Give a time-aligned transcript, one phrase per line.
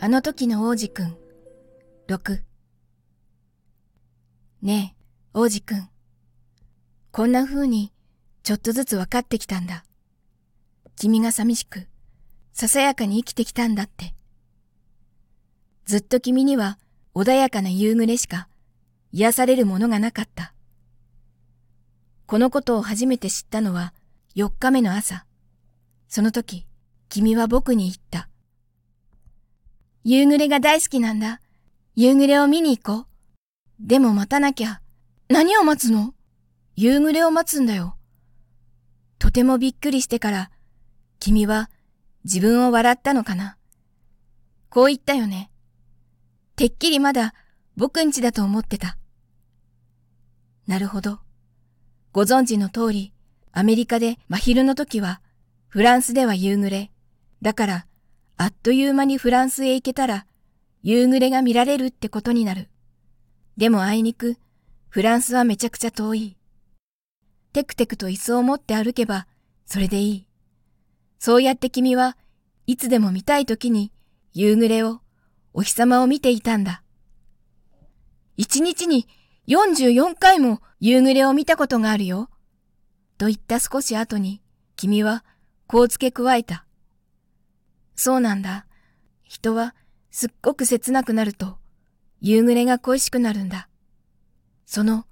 [0.00, 1.16] あの時の王子くん。
[2.06, 2.40] 6
[4.62, 5.02] ねえ、
[5.34, 5.88] 王子くん。
[7.10, 7.92] こんな風に
[8.44, 9.82] ちょっとずつ分かってきたんだ。
[10.94, 11.88] 君が寂しく、
[12.52, 14.14] ささやかに生きてきたんだって。
[15.84, 16.78] ずっと君には
[17.12, 18.46] 穏やかな夕暮れしか
[19.10, 20.54] 癒されるものがなかった。
[22.26, 23.94] このことを初めて知ったのは
[24.36, 25.26] 4日目の朝。
[26.08, 26.68] その時、
[27.08, 28.28] 君は僕に言った。
[30.10, 31.42] 夕暮れが大好きなんだ。
[31.94, 33.06] 夕暮れを見に行こう。
[33.78, 34.80] でも待たなきゃ。
[35.28, 36.14] 何を待つの？
[36.76, 37.94] 夕暮れを待つんだよ。
[39.18, 40.50] とてもびっくりしてから、
[41.20, 41.68] 君は
[42.24, 43.58] 自分を笑ったのかな。
[44.70, 45.50] こう言ったよね。
[46.56, 47.34] てっきりまだ
[47.76, 48.96] 僕んちだと思ってた。
[50.66, 51.18] なるほど。
[52.12, 53.12] ご存知の通り、
[53.52, 55.20] アメリカで真昼の時は、
[55.68, 56.90] フランスでは夕暮れ。
[57.42, 57.86] だから、
[58.40, 60.24] あっという間にフランスへ行けたら、
[60.84, 62.68] 夕暮れが見られるってことになる。
[63.56, 64.36] でもあいにく、
[64.88, 66.36] フランスはめちゃくちゃ遠い。
[67.52, 69.26] テクテクと椅子を持って歩けば、
[69.66, 70.26] それでいい。
[71.18, 72.16] そうやって君は
[72.68, 73.90] いつでも見たい時に
[74.32, 75.00] 夕暮れを、
[75.52, 76.84] お日様を見ていたんだ。
[78.36, 79.08] 一日に
[79.48, 82.30] 44回も夕暮れを見たことがあるよ。
[83.18, 84.40] と言った少し後に、
[84.76, 85.24] 君は
[85.66, 86.67] こう付け加えた。
[88.00, 88.64] そうなんだ。
[89.24, 89.74] 人は
[90.12, 91.58] すっごく切なくなると、
[92.20, 93.68] 夕暮れが恋しくなるんだ。
[94.66, 95.04] その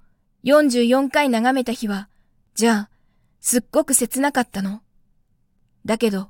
[0.45, 2.07] 44回眺めた日は、
[2.55, 2.89] じゃあ、
[3.41, 4.81] すっごく切なかったの？
[5.83, 6.29] だけど、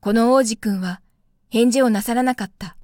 [0.00, 1.00] この王子くんは
[1.48, 2.75] 返事をなさらなかった。